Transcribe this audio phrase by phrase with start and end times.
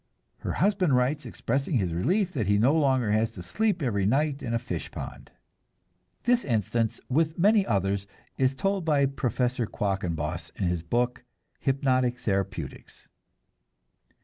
[0.39, 4.41] Her husband writes, expressing his relief that he no longer has to "sleep every night
[4.41, 5.29] in a fish pond."
[6.23, 11.23] This instance with many others is told by Professor Quackenbos in his book,
[11.59, 13.07] "Hypnotic Therapeutics."